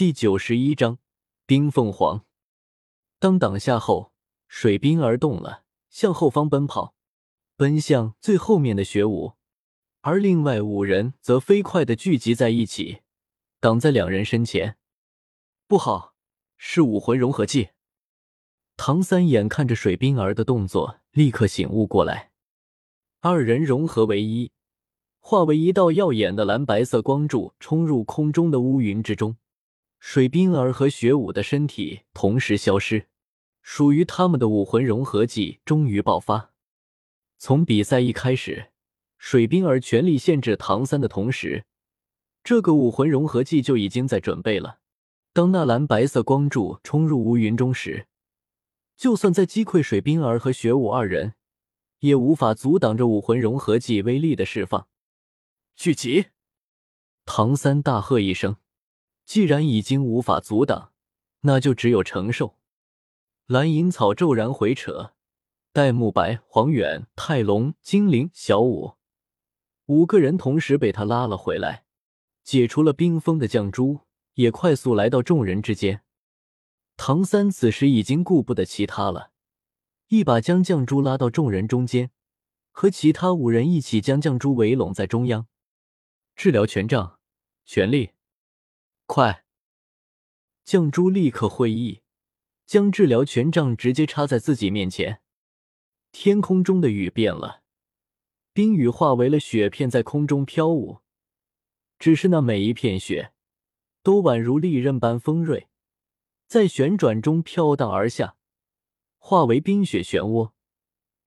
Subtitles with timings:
[0.00, 0.98] 第九十一章
[1.44, 2.24] 冰凤凰。
[3.18, 4.14] 当挡下后，
[4.48, 6.94] 水冰儿动了，向后方奔跑，
[7.54, 9.34] 奔向最后面的雪舞，
[10.00, 13.02] 而另外五人则飞快的聚集在一起，
[13.60, 14.78] 挡在两人身前。
[15.68, 16.14] 不好，
[16.56, 17.68] 是武魂融合技！
[18.78, 22.30] 唐三眼看着水冰儿的动作，立刻醒悟过来。
[23.20, 24.50] 二人融合为一，
[25.18, 29.36] 化为一道耀眼的蓝白色光柱，冲入空中的乌云之中。
[30.00, 33.06] 水冰儿和雪舞的身体同时消失，
[33.62, 36.52] 属于他们的武魂融合技终于爆发。
[37.36, 38.72] 从比赛一开始，
[39.18, 41.66] 水冰儿全力限制唐三的同时，
[42.42, 44.80] 这个武魂融合技就已经在准备了。
[45.34, 48.08] 当那蓝白色光柱冲入乌云中时，
[48.96, 51.34] 就算在击溃水冰儿和雪舞二人，
[52.00, 54.88] 也无法阻挡着武魂融合技威力的释放。
[55.76, 56.28] 聚集！
[57.26, 58.56] 唐三大喝一声。
[59.30, 60.90] 既然已经无法阻挡，
[61.42, 62.56] 那就只有承受。
[63.46, 65.12] 蓝银草骤然回扯，
[65.72, 68.94] 戴沐白、黄远、泰隆、精灵、小舞
[69.86, 71.84] 五个人同时被他拉了回来，
[72.42, 74.00] 解除了冰封的绛珠，
[74.34, 76.02] 也快速来到众人之间。
[76.96, 79.30] 唐三此时已经顾不得其他了，
[80.08, 82.10] 一把将绛珠拉到众人中间，
[82.72, 85.46] 和其他五人一起将绛珠围拢在中央。
[86.34, 87.20] 治疗权杖，
[87.64, 88.10] 全力。
[89.12, 89.44] 快！
[90.64, 92.02] 绛珠立刻会意，
[92.64, 95.20] 将治疗权杖直接插在自己面前。
[96.12, 97.64] 天空中的雨变了，
[98.52, 101.00] 冰雨化为了雪片，在空中飘舞。
[101.98, 103.32] 只是那每一片雪，
[104.04, 105.68] 都宛如利刃般锋锐，
[106.46, 108.36] 在旋转中飘荡而下，
[109.18, 110.52] 化为冰雪漩涡，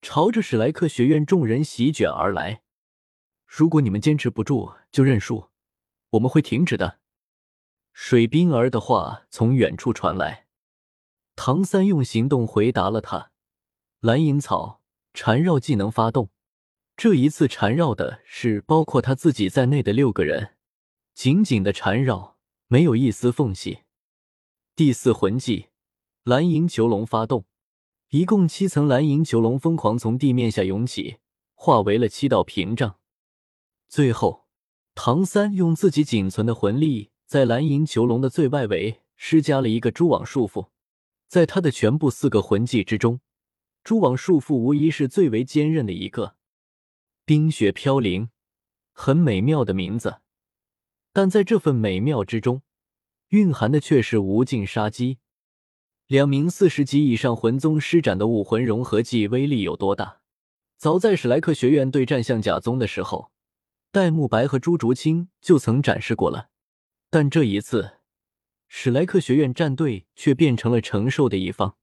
[0.00, 2.62] 朝着史莱克学院众人席卷而来。
[3.46, 5.50] 如果你们坚持不住，就认输，
[6.12, 7.00] 我们会停止的。
[7.96, 10.46] 水冰儿的话从远处传来，
[11.36, 13.30] 唐三用行动回答了他。
[14.00, 14.82] 蓝银草
[15.14, 16.28] 缠绕技能发动，
[16.96, 20.56] 这一次缠绕的是包括他自己在内的六个人，
[21.14, 22.36] 紧紧的缠绕，
[22.66, 23.84] 没有一丝缝隙。
[24.74, 25.68] 第四魂技
[26.24, 27.46] 蓝银囚笼发动，
[28.10, 31.18] 一共七层蓝银囚笼疯狂从地面下涌起，
[31.54, 32.98] 化为了七道屏障。
[33.88, 34.48] 最后，
[34.96, 37.12] 唐三用自己仅存的魂力。
[37.26, 40.68] 在蓝银囚笼的最外围施加了一个蛛网束缚，
[41.26, 43.20] 在他的全部四个魂技之中，
[43.82, 46.36] 蛛网束缚无疑是最为坚韧的一个。
[47.24, 48.28] 冰雪飘零，
[48.92, 50.18] 很美妙的名字，
[51.12, 52.62] 但在这份美妙之中，
[53.28, 55.18] 蕴含的却是无尽杀机。
[56.06, 60.20] 两名四十级以上魂宗施展的武魂融合技威力有多大？
[60.76, 63.32] 早在史莱克学院对战象甲宗的时候，
[63.90, 66.50] 戴沐白和朱竹清就曾展示过了。
[67.16, 67.92] 但这一次，
[68.66, 71.76] 史莱克学院战队却变成了承受的一方。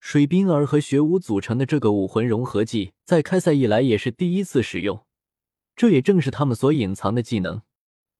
[0.00, 5.04] 水冰儿和雪舞组成的这个武魂融合技，在开赛以来也是第一次使用。
[5.76, 7.60] 这也正是他们所隐藏的技能。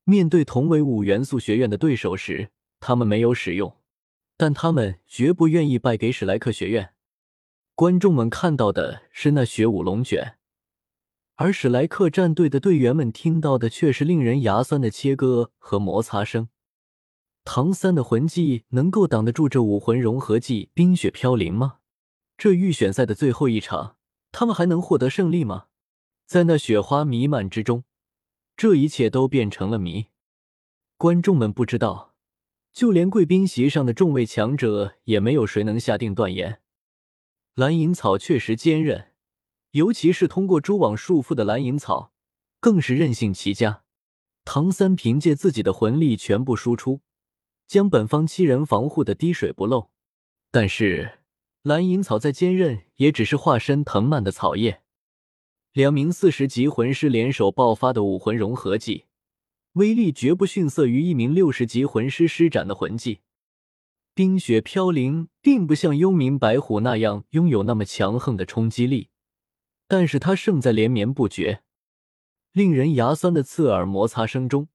[0.04, 3.78] 面对同为五元素学院的对手时，他们没有使用，
[4.36, 6.90] 但他们绝不愿意败给史莱克学院。
[7.74, 10.37] 观众们看到的是那雪舞龙卷。
[11.40, 16.48] 而史莱克战队的队员们听到的却是令人牙酸的切割和摩擦声。
[17.44, 21.76] 唐三的魂技能够挡得住这武魂融合技冰雪飘零吗？
[22.36, 23.96] 这预选赛的最后一场，
[24.32, 25.66] 他们还能获得胜利吗？
[26.26, 27.84] 在那雪花弥漫之中，
[28.56, 30.06] 这一切都变成了谜。
[30.96, 32.16] 观众们不知道，
[32.72, 36.60] 就连贵宾席上的众位强者也没有谁能下定断言。
[37.54, 39.12] 蓝银草确实坚韧。
[39.72, 42.12] 尤其是通过蛛网束缚的蓝银草，
[42.60, 43.82] 更是韧性极佳。
[44.44, 47.02] 唐三凭借自己的魂力全部输出，
[47.66, 49.90] 将本方七人防护的滴水不漏。
[50.50, 51.18] 但是
[51.62, 54.80] 蓝银草再坚韧，也只是化身藤蔓的草叶。
[55.74, 59.04] 两名四十级魂师联手爆发的武魂融合技，
[59.74, 63.20] 威力绝不逊色于一名六十级魂师施展的魂技。
[64.14, 69.10] 冰雪飘零，并不像幽冥白虎那样拥有那么强横的冲击力。
[69.88, 71.62] 但是它胜在连绵不绝，
[72.52, 74.68] 令人牙酸的刺耳摩擦声中，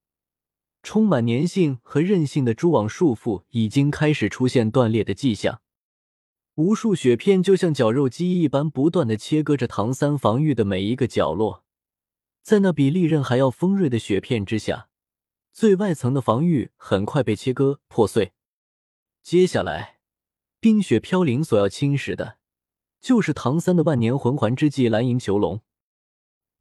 [0.81, 5.61] 充满粘性和韧性的蛛网束缚已经开始出现断裂的迹象。
[6.55, 11.63] 无数雪片就像绞肉机一般，不断的切割着唐三防御的每一个角落。
[12.41, 14.89] 在那比利刃还要锋锐的雪片之下，
[15.51, 18.33] 最外层的防御很快被切割破碎。
[19.21, 19.99] 接下来，
[20.59, 22.37] 冰雪飘零所要侵蚀的。
[23.03, 25.59] 就是唐三的万年魂环之技蓝银囚笼。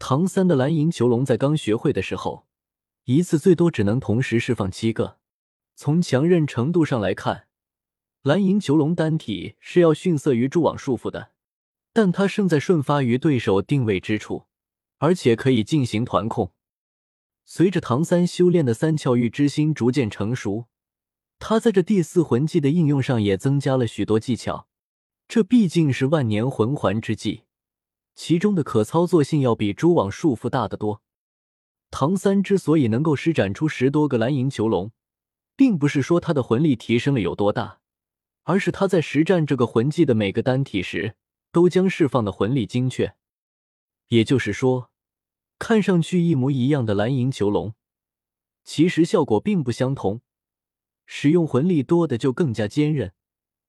[0.01, 2.49] 唐三的蓝银囚笼在刚学会的时候，
[3.05, 5.19] 一次最多只能同时释放七个，
[5.77, 7.47] 从强韧程度上来看，
[8.23, 11.31] 蓝银囚笼单体是要逊色于蛛网束缚的，
[11.93, 14.47] 但它胜在瞬发于对手定位之处，
[14.99, 16.51] 而且可以进行团控。
[17.45, 20.67] 随着唐三修炼的三窍玉之心逐渐成熟，
[21.39, 24.67] 他在这第四魂技的应用上也增加了许多技巧。
[25.33, 27.45] 这毕竟是万年魂环之技，
[28.15, 31.01] 其中的可操作性要比蛛网束缚大得多。
[31.91, 34.93] 唐三之所以能够施展出十多个蓝银囚笼，
[35.57, 37.81] 并不是说他的魂力提升了有多大，
[38.43, 41.17] 而是他在实战这个魂技的每个单体时，
[41.51, 43.15] 都将释放的魂力精确。
[44.09, 44.91] 也就是说。
[45.59, 47.73] 看上去一模一样的蓝银囚笼，
[48.65, 50.21] 其实效果并不相同。
[51.07, 53.15] 使用魂力多的就更加坚韧，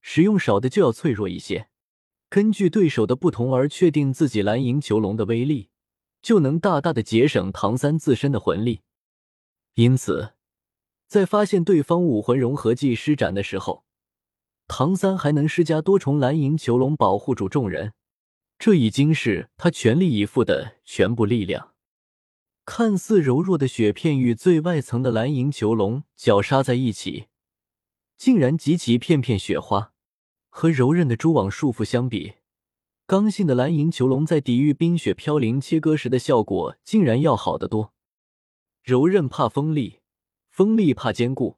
[0.04, 1.70] 使用少的就要脆弱一些。
[2.30, 5.70] 根据对手的不同而确定自己蓝银囚笼的威力，
[6.22, 8.82] 就能大大的节省唐三自身的魂力。
[9.76, 10.34] 因此，
[11.08, 13.86] 在发现对方武魂融合技施展的时候，
[14.68, 17.94] 唐三还能施加多重蓝银囚笼保护住众人，
[18.60, 21.72] 这已经是他全力以赴的全部力量。
[22.66, 27.28] 看似柔弱的雪片与最外层的蓝银囚笼绞杀在一起，
[28.18, 29.93] 竟然激起片片雪花。
[30.56, 32.36] 和柔韧的蛛网束缚相比，
[33.08, 37.92] 刚性的蓝银囚笼在抵御冰雪飘零切割时的效果竟然要好得多。
[38.84, 40.02] 柔韧怕锋利，
[40.52, 41.58] 锋利怕坚固，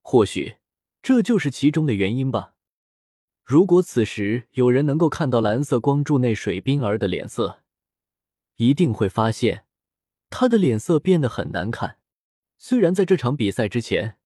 [0.00, 0.56] 或许
[1.02, 2.54] 这就是其中的原因吧。
[3.44, 7.60] 如果此时有人能够看到蓝色光柱内水冰儿的脸色，
[8.56, 9.66] 一定会发现。
[10.30, 11.98] 他的脸色变得很难看。
[12.56, 14.16] 虽然在这场比赛之前，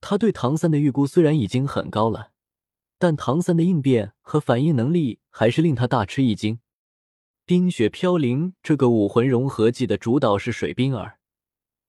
[0.00, 2.30] 他对唐三的预估虽然已经很高了，
[2.98, 6.60] 但唐三的应变和反应能力还是令他大吃一惊。
[7.44, 11.18] 冰雪飘零这个武魂融合技的主导是水冰儿，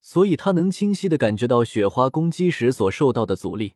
[0.01, 3.75] 所以他能清晰的感觉到雪花攻击时所受到的阻力。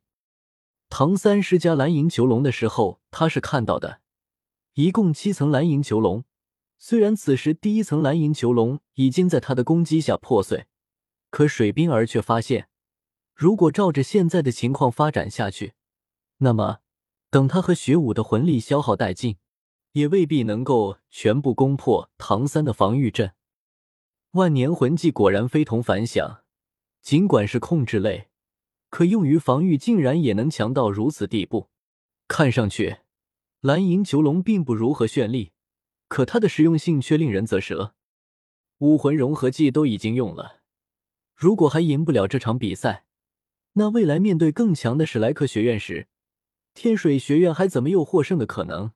[0.90, 4.02] 唐三施加蓝银囚笼的时候，他是看到的，
[4.74, 6.26] 一共七层蓝银囚笼。
[6.78, 10.66] 虽然此时第一层蓝银囚笼已经在他的攻击下破碎，
[11.30, 12.68] 可水冰儿却发现，
[13.34, 15.74] 如果照着现在的情况发展下去，
[16.38, 16.80] 那么
[17.32, 19.38] 等他和雪舞的魂力消耗殆尽，
[19.94, 23.32] 也未必能够全部攻破唐三的防御阵。
[24.32, 26.44] 万年魂技果然非同凡响，
[27.02, 28.28] 尽管是控制类，
[28.90, 31.70] 可用于防御竟然也能强到如此地步。
[32.28, 32.98] 看上去，
[33.62, 35.54] 蓝银囚龙并不如何绚丽。
[36.10, 37.96] 可它的实用性却令人啧舌。
[38.80, 40.60] 武魂融合技都已经用了，
[41.34, 43.06] 如果还赢不了这场比赛，
[43.74, 46.10] 那未来面对更强的史莱克学院时，
[46.74, 48.92] 天水学院还怎么有获胜的可能？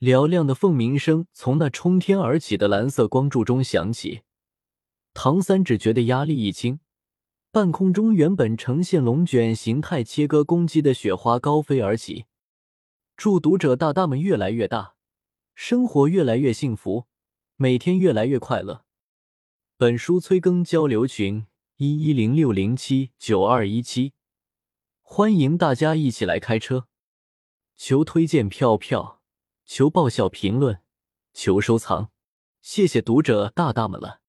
[0.00, 4.22] 嘹亮的凤鸣声从那冲天而起的蓝色光柱中响起，
[5.14, 6.80] 唐三只觉得压力一轻，
[7.52, 12.24] 半空中原本呈现龙卷形态切割攻击的雪花高飞而起。
[13.16, 14.94] 祝读者大大们越来越大。
[15.54, 17.06] 生活越来越幸福，
[17.56, 18.84] 每天越来越快乐。
[19.76, 21.46] 本书催更交流群：
[21.76, 24.14] 一一零六零七九二一七，
[25.14, 26.88] 欢迎大家一起来开车。
[27.76, 29.20] 求推荐票票，
[29.66, 30.80] 求爆笑评论，
[31.34, 32.08] 求收藏，
[32.62, 34.21] 谢谢读者大大们了。